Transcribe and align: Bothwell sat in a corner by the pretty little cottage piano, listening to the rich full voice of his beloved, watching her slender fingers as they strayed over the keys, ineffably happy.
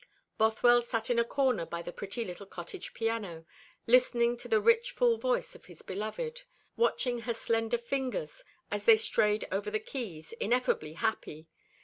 Bothwell 0.39 0.81
sat 0.81 1.11
in 1.11 1.19
a 1.19 1.23
corner 1.23 1.63
by 1.63 1.83
the 1.83 1.93
pretty 1.93 2.25
little 2.25 2.47
cottage 2.47 2.95
piano, 2.95 3.45
listening 3.85 4.35
to 4.37 4.47
the 4.47 4.59
rich 4.59 4.89
full 4.89 5.19
voice 5.19 5.53
of 5.53 5.65
his 5.65 5.83
beloved, 5.83 6.41
watching 6.75 7.19
her 7.19 7.35
slender 7.35 7.77
fingers 7.77 8.43
as 8.71 8.85
they 8.85 8.97
strayed 8.97 9.47
over 9.51 9.69
the 9.69 9.79
keys, 9.79 10.31
ineffably 10.39 10.93
happy. 10.93 11.47